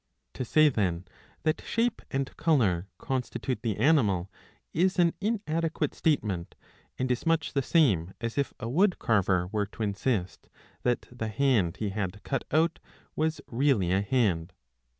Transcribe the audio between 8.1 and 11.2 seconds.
as if a woodcarver were to insist that